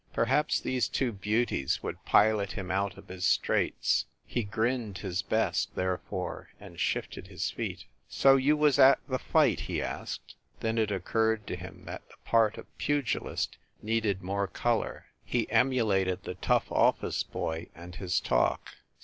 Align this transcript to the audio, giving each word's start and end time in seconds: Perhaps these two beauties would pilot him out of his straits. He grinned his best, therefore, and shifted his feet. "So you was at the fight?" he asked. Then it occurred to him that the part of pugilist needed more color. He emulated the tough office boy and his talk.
Perhaps 0.13 0.59
these 0.61 0.89
two 0.89 1.11
beauties 1.11 1.83
would 1.83 2.03
pilot 2.05 2.53
him 2.53 2.71
out 2.71 2.97
of 2.97 3.07
his 3.07 3.23
straits. 3.23 4.07
He 4.25 4.43
grinned 4.43 4.97
his 4.97 5.21
best, 5.21 5.75
therefore, 5.75 6.49
and 6.59 6.79
shifted 6.79 7.27
his 7.27 7.51
feet. 7.51 7.85
"So 8.09 8.35
you 8.35 8.57
was 8.57 8.79
at 8.79 8.97
the 9.07 9.19
fight?" 9.19 9.59
he 9.59 9.79
asked. 9.79 10.33
Then 10.59 10.79
it 10.79 10.89
occurred 10.89 11.45
to 11.45 11.55
him 11.55 11.83
that 11.85 12.01
the 12.09 12.17
part 12.25 12.57
of 12.57 12.65
pugilist 12.79 13.57
needed 13.83 14.23
more 14.23 14.47
color. 14.47 15.05
He 15.23 15.47
emulated 15.51 16.23
the 16.23 16.33
tough 16.33 16.71
office 16.71 17.21
boy 17.21 17.67
and 17.75 17.93
his 17.97 18.19
talk. 18.19 18.69